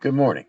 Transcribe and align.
Good 0.00 0.14
morning. 0.14 0.46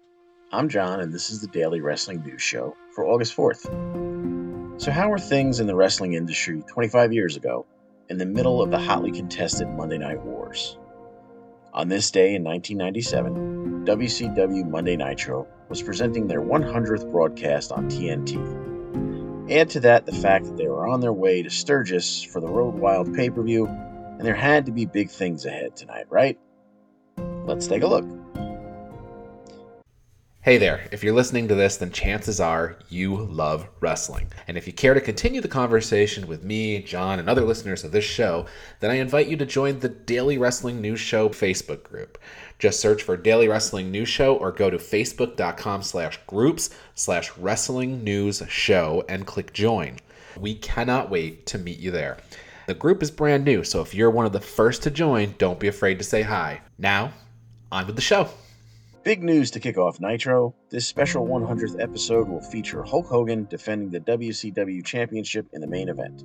I'm 0.54 0.70
John, 0.70 1.02
and 1.02 1.13
this 1.13 1.29
is 1.29 1.41
the 1.41 1.47
Daily 1.47 1.81
Wrestling 1.81 2.23
News 2.23 2.41
Show 2.41 2.73
for 2.95 3.05
August 3.05 3.36
4th. 3.36 4.81
So, 4.81 4.91
how 4.91 5.09
were 5.09 5.20
things 5.20 5.59
in 5.59 5.68
the 5.68 5.75
wrestling 5.75 6.13
industry 6.13 6.63
25 6.70 7.11
years 7.11 7.36
ago, 7.36 7.65
in 8.07 8.18
the 8.18 8.25
middle 8.25 8.61
of 8.61 8.71
the 8.71 8.79
hotly 8.79 9.11
contested 9.11 9.68
Monday 9.68 9.97
Night 9.97 10.21
Wars? 10.21 10.77
On 11.73 11.89
this 11.89 12.11
day 12.11 12.33
in 12.33 12.45
1997, 12.45 13.83
WCW 13.86 14.69
Monday 14.69 14.95
Nitro 14.95 15.45
was 15.68 15.81
presenting 15.81 16.28
their 16.28 16.39
100th 16.39 17.11
broadcast 17.11 17.73
on 17.73 17.89
TNT. 17.89 19.51
Add 19.51 19.71
to 19.71 19.81
that 19.81 20.06
the 20.06 20.15
fact 20.15 20.45
that 20.45 20.56
they 20.56 20.70
were 20.70 20.87
on 20.87 21.01
their 21.01 21.11
way 21.11 21.43
to 21.43 21.50
Sturgis 21.50 22.23
for 22.23 22.39
the 22.39 22.47
Road 22.47 22.75
Wild 22.75 23.14
pay 23.14 23.29
per 23.29 23.43
view, 23.43 23.68
and 23.68 24.21
there 24.21 24.33
had 24.33 24.68
to 24.68 24.71
be 24.71 24.86
big 24.86 25.09
things 25.09 25.45
ahead 25.45 25.75
tonight, 25.75 26.06
right? 26.09 26.39
Let's 27.18 27.68
take 27.68 27.83
a 27.83 27.87
look. 27.87 28.21
Hey 30.43 30.57
there, 30.57 30.89
if 30.91 31.04
you're 31.04 31.13
listening 31.13 31.47
to 31.50 31.54
this, 31.54 31.77
then 31.77 31.91
chances 31.91 32.39
are 32.39 32.80
you 32.89 33.16
love 33.16 33.67
wrestling. 33.80 34.31
And 34.47 34.58
if 34.58 34.66
you 34.66 34.73
care 34.73 34.95
to 34.95 35.00
continue 35.00 35.39
the 35.39 35.47
conversation 35.47 36.25
with 36.25 36.44
me, 36.44 36.81
John, 36.81 37.19
and 37.19 37.30
other 37.30 37.44
listeners 37.44 37.83
of 37.83 37.91
this 37.91 38.05
show, 38.05 38.47
then 38.80 38.89
I 38.89 38.95
invite 38.95 39.27
you 39.27 39.38
to 39.38 39.45
join 39.45 39.77
the 39.77 39.89
Daily 39.89 40.39
Wrestling 40.39 40.81
News 40.81 41.00
Show 41.00 41.30
Facebook 41.30 41.83
group. 41.83 42.17
Just 42.58 42.80
search 42.80 43.03
for 43.03 43.16
Daily 43.17 43.47
Wrestling 43.47 43.91
News 43.91 44.09
Show 44.09 44.36
or 44.36 44.52
go 44.52 44.72
to 44.72 44.77
facebook.com 44.77 45.83
slash 45.83 46.20
groups 46.25 46.72
slash 46.95 47.38
wrestling 47.38 48.03
news 48.03 48.42
show 48.50 49.05
and 49.08 49.28
click 49.28 49.53
join. 49.53 49.98
We 50.39 50.55
cannot 50.55 51.11
wait 51.11 51.45
to 51.45 51.59
meet 51.59 51.78
you 51.78 51.92
there. 51.92 52.17
The 52.66 52.73
group 52.73 53.03
is 53.03 53.11
brand 53.11 53.45
new, 53.45 53.64
so 53.64 53.81
if 53.81 53.94
you're 53.94 54.09
one 54.09 54.26
of 54.26 54.33
the 54.33 54.42
first 54.42 54.81
to 54.83 54.89
join, 54.89 55.36
don't 55.38 55.59
be 55.59 55.67
afraid 55.67 56.00
to 56.00 56.03
say 56.03 56.23
hi. 56.23 56.61
Now, 56.80 57.14
on 57.72 57.86
with 57.86 57.95
the 57.95 58.02
show. 58.02 58.28
Big 59.04 59.24
news 59.24 59.50
to 59.50 59.60
kick 59.60 59.80
off 59.80 60.00
Nitro. 60.00 60.54
This 60.70 60.88
special 60.88 61.26
100th 61.26 61.82
episode 61.82 62.30
will 62.30 62.40
feature 62.40 62.84
Hulk 62.84 63.08
Hogan 63.08 63.46
defending 63.46 63.90
the 63.90 64.00
WCW 64.00 64.86
Championship 64.86 65.48
in 65.54 65.62
the 65.62 65.66
main 65.68 65.90
event. 65.90 66.24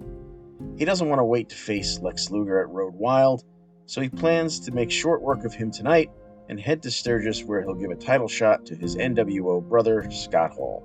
He 0.76 0.84
doesn't 0.84 1.08
want 1.08 1.20
to 1.20 1.24
wait 1.24 1.48
to 1.48 1.56
face 1.56 1.98
Lex 2.00 2.30
Luger 2.30 2.60
at 2.60 2.68
Road 2.68 2.92
Wild, 2.92 3.44
so 3.86 4.02
he 4.02 4.10
plans 4.10 4.60
to 4.60 4.72
make 4.72 4.90
short 4.90 5.22
work 5.22 5.46
of 5.46 5.54
him 5.54 5.70
tonight 5.70 6.10
and 6.50 6.60
head 6.60 6.82
to 6.82 6.90
Sturgis 6.90 7.42
where 7.42 7.62
he'll 7.62 7.72
give 7.72 7.90
a 7.90 7.96
title 7.96 8.28
shot 8.28 8.66
to 8.66 8.74
his 8.74 8.94
NWO 8.94 9.66
brother, 9.66 10.10
Scott 10.10 10.50
Hall. 10.50 10.84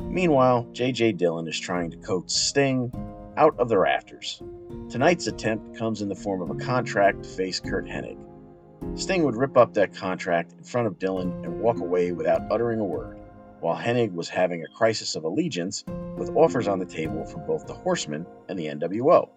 Meanwhile, 0.00 0.66
JJ 0.72 1.16
Dillon 1.16 1.46
is 1.46 1.60
trying 1.60 1.92
to 1.92 1.96
coax 1.98 2.32
Sting 2.32 2.90
out 3.36 3.54
of 3.60 3.68
the 3.68 3.78
rafters. 3.78 4.42
Tonight's 4.90 5.28
attempt 5.28 5.78
comes 5.78 6.02
in 6.02 6.08
the 6.08 6.16
form 6.16 6.42
of 6.42 6.50
a 6.50 6.58
contract 6.58 7.22
to 7.22 7.28
face 7.28 7.60
Curt 7.60 7.86
Hennig. 7.86 8.18
Sting 8.94 9.24
would 9.24 9.36
rip 9.36 9.56
up 9.56 9.74
that 9.74 9.94
contract 9.94 10.52
in 10.58 10.64
front 10.64 10.86
of 10.86 10.98
Dillon 10.98 11.44
and 11.44 11.60
walk 11.60 11.78
away 11.78 12.12
without 12.12 12.50
uttering 12.50 12.80
a 12.80 12.84
word, 12.84 13.18
while 13.60 13.76
Hennig 13.76 14.12
was 14.12 14.28
having 14.28 14.62
a 14.62 14.76
crisis 14.76 15.14
of 15.14 15.24
allegiance 15.24 15.84
with 16.16 16.36
offers 16.36 16.66
on 16.66 16.78
the 16.78 16.84
table 16.84 17.24
from 17.24 17.46
both 17.46 17.66
the 17.66 17.74
Horsemen 17.74 18.26
and 18.48 18.58
the 18.58 18.66
NWO. 18.66 19.28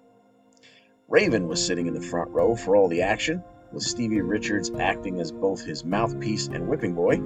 Raven 1.08 1.48
was 1.48 1.66
sitting 1.66 1.88
in 1.88 1.94
the 1.94 2.02
front 2.02 2.32
row 2.32 2.56
for 2.56 2.76
all 2.76 2.88
the 2.88 3.02
action, 3.02 3.44
with 3.72 3.84
Stevie 3.84 4.22
Richards 4.22 4.72
acting 4.80 5.20
as 5.20 5.32
both 5.32 5.64
his 5.64 5.86
mouthpiece 5.86 6.48
and 6.48 6.68
whipping 6.68 6.94
boy. 6.94 7.22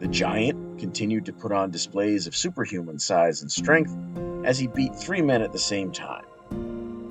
The 0.00 0.08
Giant 0.08 0.78
continued 0.78 1.26
to 1.26 1.32
put 1.32 1.52
on 1.52 1.70
displays 1.70 2.26
of 2.26 2.36
superhuman 2.36 2.98
size 2.98 3.42
and 3.42 3.50
strength 3.50 3.96
as 4.44 4.58
he 4.58 4.66
beat 4.66 4.94
three 4.94 5.22
men 5.22 5.42
at 5.42 5.52
the 5.52 5.58
same 5.58 5.92
time. 5.92 6.24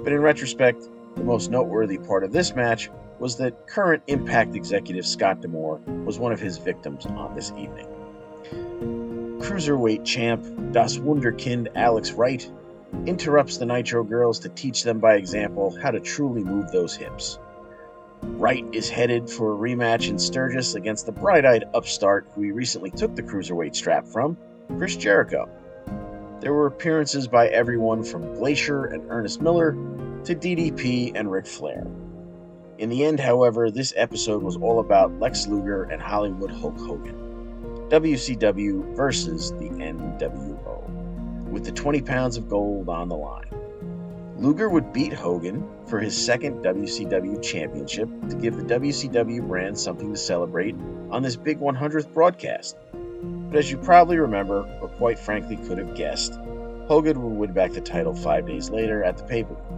But 0.04 0.14
in 0.14 0.22
retrospect, 0.22 0.88
the 1.16 1.24
most 1.24 1.52
noteworthy 1.52 1.98
part 1.98 2.24
of 2.24 2.32
this 2.32 2.56
match 2.56 2.90
was 3.20 3.38
that 3.38 3.68
current 3.68 4.04
Impact 4.08 4.56
executive 4.56 5.06
Scott 5.06 5.42
D'Amore 5.42 5.80
was 6.06 6.20
one 6.20 6.32
of 6.32 6.40
his 6.40 6.58
victims 6.58 7.06
on 7.06 7.36
this 7.36 7.52
evening. 7.52 7.88
Cruiserweight 9.40 10.06
champ 10.06 10.44
Das 10.72 10.98
Wunderkind 10.98 11.70
Alex 11.76 12.12
Wright 12.12 12.50
interrupts 13.06 13.58
the 13.58 13.66
Nitro 13.66 14.04
girls 14.04 14.40
to 14.40 14.50
teach 14.50 14.84
them 14.84 15.00
by 15.00 15.16
example 15.16 15.78
how 15.82 15.92
to 15.92 16.00
truly 16.00 16.44
move 16.44 16.72
those 16.72 16.96
hips. 16.96 17.40
Wright 18.22 18.66
is 18.72 18.90
headed 18.90 19.30
for 19.30 19.54
a 19.54 19.58
rematch 19.58 20.10
in 20.10 20.18
Sturgis 20.18 20.76
against 20.76 21.06
the 21.06 21.12
bright 21.12 21.46
eyed 21.46 21.66
upstart 21.74 22.28
who 22.34 22.42
he 22.42 22.52
recently 22.52 22.92
took 22.92 23.16
the 23.16 23.24
cruiserweight 23.24 23.76
strap 23.76 24.08
from, 24.08 24.38
Chris 24.78 24.96
Jericho. 24.96 25.48
There 26.40 26.54
were 26.54 26.68
appearances 26.68 27.28
by 27.28 27.48
everyone 27.48 28.04
from 28.04 28.36
Glacier 28.36 28.86
and 28.86 29.04
Ernest 29.10 29.42
Miller 29.42 29.72
to 30.24 30.36
DDP 30.36 31.14
and 31.16 31.32
Ric 31.32 31.48
Flair. 31.48 31.86
In 32.78 32.90
the 32.90 33.06
end, 33.06 33.20
however, 33.20 33.72
this 33.72 33.92
episode 33.96 34.44
was 34.44 34.56
all 34.56 34.80
about 34.80 35.20
Lex 35.20 35.48
Luger 35.48 35.84
and 35.84 36.00
Hollywood 36.00 36.52
Hulk 36.52 36.78
Hogan. 36.78 37.16
WCW 37.90 38.96
versus 38.96 39.52
the 39.54 39.70
NWO, 39.70 40.88
with 41.50 41.66
the 41.66 41.72
20 41.72 42.02
pounds 42.02 42.38
of 42.38 42.48
gold 42.48 42.88
on 42.88 43.10
the 43.10 43.16
line. 43.16 43.50
Luger 44.38 44.70
would 44.70 44.94
beat 44.94 45.12
Hogan 45.12 45.68
for 45.88 46.00
his 46.00 46.16
second 46.16 46.64
WCW 46.64 47.42
championship 47.42 48.10
to 48.30 48.36
give 48.36 48.56
the 48.56 48.76
WCW 48.76 49.48
brand 49.48 49.80
something 49.80 50.12
to 50.14 50.20
celebrate 50.20 50.76
on 51.10 51.24
this 51.24 51.36
big 51.36 51.60
100th 51.60 52.14
broadcast. 52.14 52.78
But 53.24 53.58
as 53.58 53.72
you 53.72 53.78
probably 53.78 54.18
remember, 54.18 54.60
or 54.82 54.90
quite 54.90 55.18
frankly 55.18 55.56
could 55.56 55.80
have 55.80 55.96
guessed, 55.96 56.36
Hogan 56.88 57.24
would 57.24 57.40
win 57.40 57.54
back 57.54 57.72
the 57.72 57.82
title 57.82 58.14
five 58.14 58.46
days 58.46 58.70
later 58.70 59.04
at 59.04 59.18
the 59.18 59.24
pay 59.24 59.44
per 59.44 59.56
view. 59.56 59.77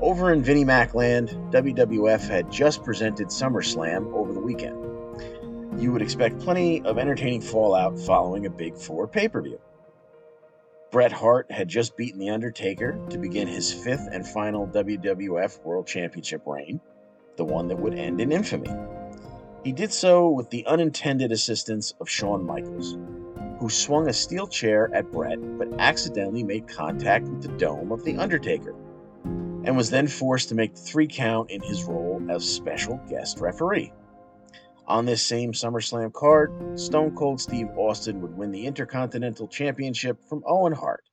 Over 0.00 0.32
in 0.32 0.42
Vinnie 0.42 0.64
Mac 0.64 0.92
land, 0.94 1.30
WWF 1.50 2.28
had 2.28 2.50
just 2.50 2.82
presented 2.82 3.28
SummerSlam 3.28 4.12
over 4.12 4.32
the 4.32 4.40
weekend. 4.40 4.76
You 5.80 5.92
would 5.92 6.02
expect 6.02 6.40
plenty 6.40 6.82
of 6.82 6.98
entertaining 6.98 7.40
fallout 7.40 7.98
following 8.00 8.44
a 8.44 8.50
Big 8.50 8.76
Four 8.76 9.06
pay 9.06 9.28
per 9.28 9.40
view. 9.40 9.60
Bret 10.90 11.12
Hart 11.12 11.50
had 11.50 11.68
just 11.68 11.96
beaten 11.96 12.18
The 12.18 12.30
Undertaker 12.30 12.98
to 13.10 13.18
begin 13.18 13.46
his 13.46 13.72
fifth 13.72 14.08
and 14.12 14.26
final 14.26 14.66
WWF 14.66 15.62
World 15.64 15.86
Championship 15.86 16.42
reign, 16.44 16.80
the 17.36 17.44
one 17.44 17.68
that 17.68 17.78
would 17.78 17.94
end 17.94 18.20
in 18.20 18.32
infamy. 18.32 18.70
He 19.64 19.72
did 19.72 19.92
so 19.92 20.28
with 20.28 20.50
the 20.50 20.66
unintended 20.66 21.30
assistance 21.30 21.94
of 22.00 22.08
Shawn 22.08 22.44
Michaels, 22.44 22.98
who 23.58 23.70
swung 23.70 24.08
a 24.08 24.12
steel 24.12 24.48
chair 24.48 24.90
at 24.92 25.10
Bret 25.10 25.38
but 25.56 25.68
accidentally 25.80 26.42
made 26.42 26.68
contact 26.68 27.26
with 27.28 27.42
the 27.42 27.56
dome 27.56 27.92
of 27.92 28.04
The 28.04 28.16
Undertaker 28.18 28.74
and 29.64 29.76
was 29.76 29.90
then 29.90 30.06
forced 30.06 30.48
to 30.50 30.54
make 30.54 30.74
the 30.74 30.80
three 30.80 31.06
count 31.06 31.50
in 31.50 31.62
his 31.62 31.84
role 31.84 32.20
as 32.28 32.48
special 32.48 33.00
guest 33.08 33.40
referee. 33.40 33.92
On 34.86 35.06
this 35.06 35.24
same 35.24 35.52
SummerSlam 35.52 36.12
card, 36.12 36.78
Stone 36.78 37.16
Cold 37.16 37.40
Steve 37.40 37.70
Austin 37.76 38.20
would 38.20 38.36
win 38.36 38.52
the 38.52 38.66
Intercontinental 38.66 39.48
Championship 39.48 40.22
from 40.28 40.44
Owen 40.46 40.74
Hart, 40.74 41.04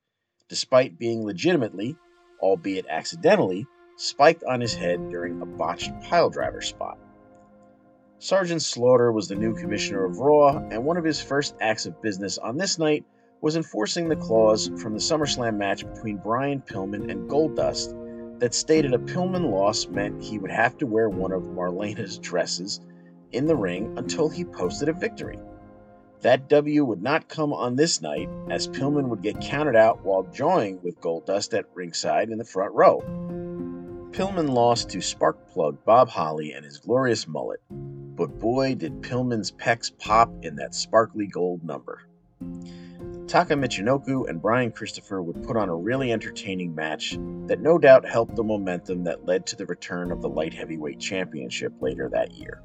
despite 0.50 1.00
being 1.00 1.26
legitimately, 1.26 1.96
albeit 2.42 2.86
accidentally, 2.90 3.66
spiked 3.96 4.44
on 4.44 4.60
his 4.60 4.74
head 4.74 5.10
during 5.10 5.42
a 5.42 5.46
botched 5.46 5.94
piledriver 6.02 6.62
spot. 6.62 6.98
Sergeant 8.20 8.62
Slaughter 8.62 9.12
was 9.12 9.30
the 9.30 9.36
new 9.36 9.56
commissioner 9.56 10.04
of 10.04 10.20
Raw, 10.20 10.58
and 10.70 10.84
one 10.84 10.98
of 10.98 11.06
his 11.06 11.22
first 11.22 11.56
acts 11.62 11.86
of 11.86 12.02
business 12.02 12.38
on 12.38 12.58
this 12.58 12.78
night 12.78 13.06
was 13.40 13.56
enforcing 13.56 14.10
the 14.10 14.16
clause 14.16 14.70
from 14.82 14.94
the 14.94 15.00
SummerSlam 15.00 15.58
match 15.58 15.88
between 15.88 16.18
Brian 16.18 16.62
Pillman 16.62 17.10
and 17.10 17.30
Goldust 17.30 17.96
that 18.42 18.56
stated 18.56 18.92
a 18.92 18.98
Pillman 18.98 19.52
loss 19.52 19.86
meant 19.86 20.22
he 20.22 20.40
would 20.40 20.50
have 20.50 20.76
to 20.80 20.88
wear 20.88 21.08
one 21.08 21.32
of 21.32 21.44
Marlena's 21.44 22.18
dresses 22.18 22.82
in 23.32 23.46
the 23.46 23.56
ring 23.56 23.94
until 24.00 24.30
he 24.30 24.44
posted 24.44 24.90
a 24.90 24.94
victory. 24.94 25.38
That 26.22 26.50
W 26.50 26.84
would 26.84 27.04
not 27.04 27.30
come 27.30 27.54
on 27.54 27.76
this 27.76 28.02
night, 28.02 28.28
as 28.50 28.68
Pillman 28.68 29.10
would 29.10 29.22
get 29.22 29.40
counted 29.42 29.76
out 29.76 30.04
while 30.04 30.24
joining 30.24 30.82
with 30.82 31.00
Goldust 31.00 31.56
at 31.56 31.66
ringside 31.76 32.32
in 32.32 32.40
the 32.40 32.44
front 32.44 32.74
row. 32.74 33.02
Pillman 34.12 34.50
lost 34.50 34.90
to 34.90 34.98
Sparkplug 34.98 35.78
Bob 35.86 36.10
Holly 36.10 36.54
and 36.54 36.66
his 36.66 36.80
glorious 36.80 37.28
mullet, 37.28 37.62
but 37.70 38.40
boy 38.40 38.74
did 38.74 39.04
Pillman's 39.04 39.52
pecs 39.52 39.92
pop 40.00 40.32
in 40.42 40.56
that 40.56 40.74
sparkly 40.74 41.28
gold 41.28 41.64
number. 41.64 42.08
Taka 43.32 43.54
Michinoku 43.54 44.28
and 44.28 44.42
Brian 44.42 44.74
Christopher 44.74 45.24
would 45.24 45.42
put 45.44 45.56
on 45.56 45.70
a 45.70 45.74
really 45.74 46.12
entertaining 46.12 46.76
match 46.76 47.18
that 47.46 47.62
no 47.62 47.78
doubt 47.78 48.06
helped 48.06 48.36
the 48.36 48.44
momentum 48.44 49.06
that 49.06 49.26
led 49.26 49.46
to 49.46 49.56
the 49.56 49.66
return 49.68 50.12
of 50.12 50.22
the 50.22 50.28
light 50.28 50.54
heavyweight 50.54 51.00
championship 51.00 51.72
later 51.80 52.10
that 52.10 52.34
year. 52.34 52.62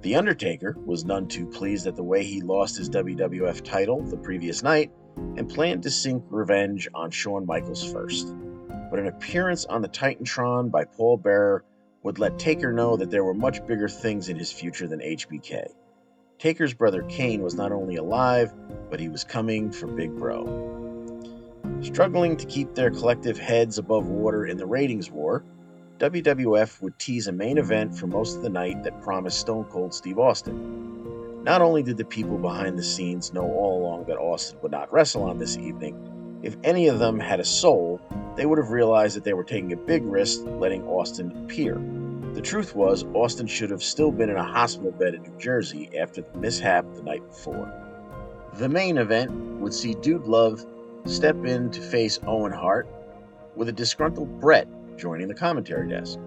The 0.00 0.14
Undertaker 0.14 0.78
was 0.86 1.04
none 1.04 1.28
too 1.28 1.44
pleased 1.44 1.86
at 1.86 1.94
the 1.94 2.02
way 2.02 2.24
he 2.24 2.40
lost 2.40 2.78
his 2.78 2.88
WWF 2.88 3.62
title 3.62 4.00
the 4.00 4.16
previous 4.16 4.62
night 4.62 4.92
and 5.36 5.46
planned 5.46 5.82
to 5.82 5.90
sink 5.90 6.24
revenge 6.30 6.88
on 6.94 7.10
Shawn 7.10 7.44
Michaels 7.44 7.92
first. 7.92 8.34
But 8.90 8.98
an 8.98 9.08
appearance 9.08 9.66
on 9.66 9.82
the 9.82 9.90
Titantron 9.90 10.70
by 10.70 10.84
Paul 10.84 11.18
Bearer 11.18 11.66
would 12.02 12.18
let 12.18 12.38
Taker 12.38 12.72
know 12.72 12.96
that 12.96 13.10
there 13.10 13.24
were 13.24 13.34
much 13.34 13.66
bigger 13.66 13.90
things 13.90 14.30
in 14.30 14.36
his 14.36 14.50
future 14.50 14.88
than 14.88 15.00
HBK. 15.00 15.66
Taker's 16.38 16.72
brother 16.72 17.02
Kane 17.02 17.42
was 17.42 17.54
not 17.54 17.70
only 17.70 17.96
alive, 17.96 18.54
but 18.90 19.00
he 19.00 19.08
was 19.08 19.24
coming 19.24 19.70
for 19.70 19.86
Big 19.86 20.10
Bro. 20.16 20.68
Struggling 21.80 22.36
to 22.36 22.46
keep 22.46 22.74
their 22.74 22.90
collective 22.90 23.38
heads 23.38 23.78
above 23.78 24.08
water 24.08 24.44
in 24.46 24.56
the 24.56 24.66
ratings 24.66 25.10
war, 25.10 25.44
WWF 25.98 26.82
would 26.82 26.98
tease 26.98 27.26
a 27.26 27.32
main 27.32 27.58
event 27.58 27.96
for 27.96 28.06
most 28.06 28.36
of 28.36 28.42
the 28.42 28.50
night 28.50 28.82
that 28.82 29.02
promised 29.02 29.40
Stone 29.40 29.64
Cold 29.64 29.94
Steve 29.94 30.18
Austin. 30.18 31.42
Not 31.44 31.62
only 31.62 31.82
did 31.82 31.96
the 31.96 32.04
people 32.04 32.36
behind 32.36 32.78
the 32.78 32.82
scenes 32.82 33.32
know 33.32 33.44
all 33.44 33.80
along 33.80 34.04
that 34.06 34.18
Austin 34.18 34.58
would 34.62 34.72
not 34.72 34.92
wrestle 34.92 35.22
on 35.22 35.38
this 35.38 35.56
evening, 35.56 36.40
if 36.42 36.56
any 36.64 36.88
of 36.88 36.98
them 36.98 37.20
had 37.20 37.40
a 37.40 37.44
soul, 37.44 38.00
they 38.36 38.46
would 38.46 38.58
have 38.58 38.70
realized 38.70 39.16
that 39.16 39.24
they 39.24 39.34
were 39.34 39.44
taking 39.44 39.72
a 39.72 39.76
big 39.76 40.02
risk 40.04 40.40
letting 40.44 40.86
Austin 40.86 41.32
appear. 41.44 41.74
The 42.34 42.40
truth 42.40 42.74
was, 42.74 43.04
Austin 43.12 43.46
should 43.46 43.70
have 43.70 43.82
still 43.82 44.10
been 44.10 44.30
in 44.30 44.36
a 44.36 44.44
hospital 44.44 44.92
bed 44.92 45.14
in 45.14 45.22
New 45.22 45.38
Jersey 45.38 45.90
after 45.98 46.22
the 46.22 46.38
mishap 46.38 46.86
the 46.94 47.02
night 47.02 47.26
before. 47.26 47.70
The 48.54 48.68
main 48.68 48.98
event 48.98 49.30
would 49.60 49.72
see 49.72 49.94
Dude 49.94 50.26
Love 50.26 50.66
step 51.06 51.44
in 51.46 51.70
to 51.70 51.80
face 51.80 52.18
Owen 52.26 52.52
Hart, 52.52 52.86
with 53.56 53.68
a 53.68 53.72
disgruntled 53.72 54.40
Bret 54.40 54.68
joining 54.98 55.28
the 55.28 55.34
commentary 55.34 55.88
desk. 55.88 56.18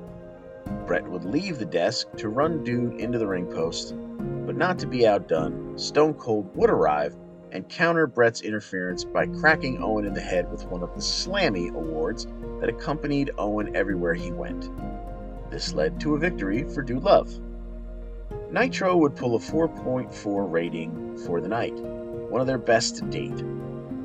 Bret 0.87 1.07
would 1.07 1.25
leave 1.25 1.59
the 1.59 1.65
desk 1.65 2.07
to 2.17 2.29
run 2.29 2.63
Dude 2.63 2.99
into 2.99 3.19
the 3.19 3.27
ring 3.27 3.45
post, 3.45 3.93
but 4.45 4.55
not 4.55 4.79
to 4.79 4.87
be 4.87 5.05
outdone, 5.05 5.77
Stone 5.77 6.15
Cold 6.15 6.49
would 6.55 6.71
arrive 6.71 7.15
and 7.51 7.69
counter 7.69 8.07
Bret's 8.07 8.41
interference 8.41 9.03
by 9.03 9.27
cracking 9.27 9.83
Owen 9.83 10.05
in 10.05 10.13
the 10.13 10.21
head 10.21 10.49
with 10.51 10.65
one 10.65 10.81
of 10.81 10.95
the 10.95 11.01
Slammy 11.01 11.69
awards 11.69 12.25
that 12.61 12.69
accompanied 12.69 13.31
Owen 13.37 13.75
everywhere 13.75 14.15
he 14.15 14.31
went. 14.31 14.71
This 15.51 15.73
led 15.73 15.99
to 15.99 16.15
a 16.15 16.19
victory 16.19 16.63
for 16.63 16.81
Dude 16.81 17.03
Love. 17.03 17.39
Nitro 18.49 18.97
would 18.97 19.15
pull 19.15 19.35
a 19.35 19.39
4.4 19.39 20.51
rating 20.51 21.17
for 21.17 21.41
the 21.41 21.47
night, 21.47 21.77
one 22.33 22.41
of 22.41 22.47
their 22.47 22.57
best 22.57 22.95
to 22.95 23.05
date. 23.05 23.43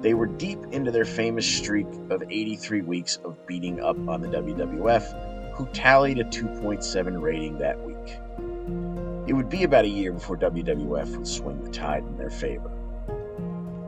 They 0.02 0.12
were 0.12 0.26
deep 0.26 0.58
into 0.70 0.90
their 0.90 1.06
famous 1.06 1.46
streak 1.46 1.86
of 2.10 2.22
83 2.22 2.82
weeks 2.82 3.18
of 3.24 3.46
beating 3.46 3.80
up 3.80 3.96
on 4.06 4.20
the 4.20 4.28
WWF, 4.28 5.54
who 5.54 5.64
tallied 5.68 6.18
a 6.18 6.24
2.7 6.24 7.22
rating 7.22 7.56
that 7.56 7.80
week. 7.86 8.18
It 9.26 9.32
would 9.32 9.48
be 9.48 9.64
about 9.64 9.86
a 9.86 9.88
year 9.88 10.12
before 10.12 10.36
WWF 10.36 11.16
would 11.16 11.26
swing 11.26 11.64
the 11.64 11.70
tide 11.70 12.04
in 12.04 12.18
their 12.18 12.28
favor. 12.28 12.70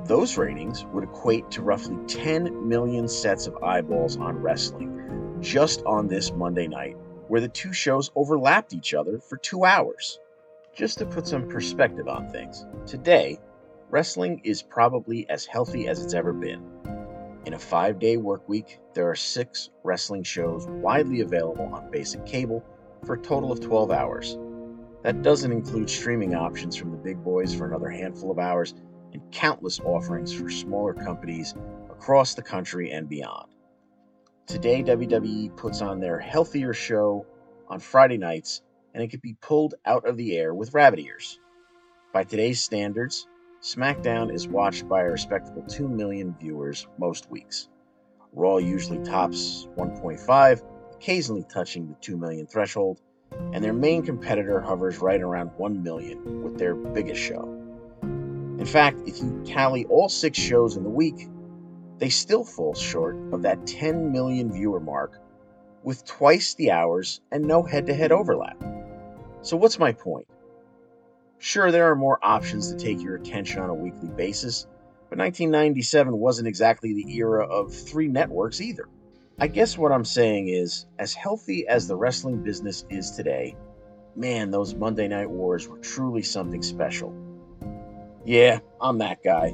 Those 0.07 0.39
ratings 0.39 0.87
would 0.87 1.05
equate 1.05 1.51
to 1.51 1.61
roughly 1.61 1.99
10 2.07 2.67
million 2.67 3.09
sets 3.09 3.47
of 3.47 3.63
eyeballs 3.63 4.17
on 4.17 4.41
wrestling 4.41 5.37
just 5.43 5.83
on 5.85 6.09
this 6.09 6.33
Monday 6.33 6.67
night 6.67 6.97
where 7.29 7.43
the 7.43 7.49
two 7.49 7.75
shows 7.75 8.11
overlapped 8.17 8.73
each 8.73 8.95
other 8.95 9.19
for 9.19 9.37
two 9.37 9.67
hours. 9.67 10.19
Just 10.75 10.97
to 10.97 11.05
put 11.05 11.27
some 11.27 11.47
perspective 11.47 12.09
on 12.09 12.31
things, 12.31 12.65
today, 12.87 13.39
wrestling 13.91 14.41
is 14.45 14.63
probably 14.63 15.29
as 15.29 15.45
healthy 15.45 15.89
as 15.89 16.03
it's 16.03 16.15
ever 16.15 16.33
been. 16.33 16.63
In 17.47 17.55
a 17.55 17.59
five 17.59 17.99
day 17.99 18.17
work 18.17 18.49
week, 18.49 18.79
there 18.95 19.09
are 19.09 19.17
six 19.17 19.71
wrestling 19.83 20.23
shows 20.23 20.67
widely 20.67 21.21
available 21.21 21.71
on 21.73 21.91
basic 21.91 22.25
cable 22.27 22.65
for 23.05 23.15
a 23.15 23.23
total 23.23 23.51
of 23.51 23.61
12 23.61 23.91
hours. 23.91 24.39
That 25.03 25.23
doesn't 25.23 25.51
include 25.51 25.89
streaming 25.89 26.35
options 26.35 26.77
from 26.77 26.91
the 26.91 26.99
big 26.99 27.25
boys 27.25 27.55
for 27.55 27.67
another 27.67 27.89
handful 27.89 28.31
of 28.31 28.39
hours 28.39 28.75
and 29.13 29.23
countless 29.33 29.81
offerings 29.81 30.33
for 30.33 30.51
smaller 30.51 30.93
companies 30.93 31.55
across 31.91 32.35
the 32.35 32.43
country 32.43 32.93
and 32.93 33.09
beyond. 33.09 33.49
Today, 34.47 34.83
WWE 34.83 35.57
puts 35.57 35.81
on 35.81 36.01
their 36.01 36.19
healthier 36.19 36.75
show 36.75 37.25
on 37.69 37.81
Friday 37.81 38.19
nights, 38.19 38.63
and 38.93 39.03
it 39.03 39.09
could 39.09 39.23
be 39.23 39.37
pulled 39.41 39.75
out 39.87 40.07
of 40.07 40.17
the 40.17 40.37
air 40.37 40.53
with 40.55 40.75
rabbit 40.75 41.01
ears. 41.01 41.39
By 42.13 42.25
today's 42.25 42.61
standards, 42.61 43.27
SmackDown 43.63 44.33
is 44.33 44.49
watched 44.49 44.89
by 44.89 45.03
a 45.03 45.11
respectable 45.11 45.63
2 45.63 45.87
million 45.87 46.35
viewers 46.41 46.87
most 46.97 47.31
weeks. 47.31 47.69
Raw 48.33 48.57
usually 48.57 49.05
tops 49.05 49.69
1.5, 49.77 50.63
occasionally 50.95 51.45
touching 51.47 51.87
the 51.87 51.95
2 52.01 52.17
million 52.17 52.47
threshold, 52.47 53.03
and 53.53 53.63
their 53.63 53.75
main 53.75 54.03
competitor 54.03 54.63
hovers 54.63 55.01
right 55.01 55.21
around 55.21 55.49
1 55.59 55.83
million 55.83 56.43
with 56.43 56.59
their 56.59 56.75
biggest 56.75 57.21
show. 57.21 57.43
In 58.03 58.65
fact, 58.65 58.99
if 59.07 59.21
you 59.21 59.43
tally 59.45 59.85
all 59.87 60.09
six 60.09 60.39
shows 60.39 60.79
in 60.79 60.83
the 60.83 60.89
week, 60.89 61.29
they 61.99 62.09
still 62.09 62.45
fall 62.45 62.75
short 62.75 63.17
of 63.31 63.43
that 63.43 63.67
10 63.67 64.11
million 64.11 64.51
viewer 64.51 64.81
mark 64.81 65.21
with 65.83 66.07
twice 66.07 66.55
the 66.55 66.71
hours 66.71 67.21
and 67.31 67.45
no 67.45 67.63
head 67.63 67.87
to 67.89 67.95
head 67.95 68.11
overlap. 68.11 68.57
So, 69.43 69.59
what's 69.59 69.79
my 69.79 69.93
point? 69.93 70.27
Sure, 71.43 71.73
there 71.73 71.91
are 71.91 71.97
more 71.97 72.19
options 72.23 72.71
to 72.71 72.77
take 72.77 73.01
your 73.01 73.17
attention 73.17 73.63
on 73.63 73.71
a 73.71 73.75
weekly 73.75 74.11
basis, 74.11 74.67
but 75.09 75.19
1997 75.19 76.15
wasn't 76.15 76.47
exactly 76.47 76.93
the 76.93 77.17
era 77.17 77.47
of 77.47 77.75
three 77.75 78.09
networks 78.09 78.61
either. 78.61 78.87
I 79.39 79.47
guess 79.47 79.79
what 79.79 79.91
I'm 79.91 80.05
saying 80.05 80.49
is, 80.49 80.85
as 80.99 81.15
healthy 81.15 81.67
as 81.67 81.89
the 81.89 81.97
wrestling 81.97 82.43
business 82.43 82.85
is 82.91 83.13
today, 83.13 83.57
man, 84.15 84.51
those 84.51 84.75
Monday 84.75 85.09
Night 85.09 85.31
Wars 85.31 85.67
were 85.67 85.79
truly 85.79 86.23
something 86.23 86.63
special. 86.63 87.15
Yeah, 88.27 88.59
I'm 88.79 88.99
that 88.99 89.25
guy. 89.25 89.47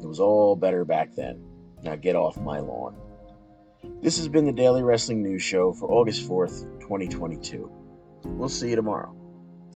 It 0.00 0.06
was 0.06 0.20
all 0.20 0.56
better 0.56 0.86
back 0.86 1.14
then. 1.14 1.44
Now 1.82 1.96
get 1.96 2.16
off 2.16 2.40
my 2.40 2.60
lawn. 2.60 2.96
This 4.00 4.16
has 4.16 4.28
been 4.28 4.46
the 4.46 4.52
Daily 4.52 4.82
Wrestling 4.82 5.22
News 5.22 5.42
Show 5.42 5.74
for 5.74 5.92
August 5.92 6.26
4th, 6.26 6.80
2022. 6.80 7.70
We'll 8.24 8.48
see 8.48 8.70
you 8.70 8.76
tomorrow. 8.76 9.14